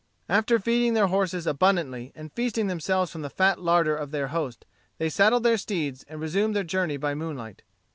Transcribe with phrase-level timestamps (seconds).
[0.27, 4.65] After feeding their horses abundantly and feasting themselves from the fat larder of their host,
[4.97, 7.61] they saddled their steeds and resumed their journey by moonlight.